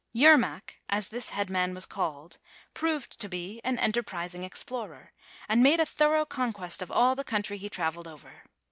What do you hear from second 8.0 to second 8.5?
over.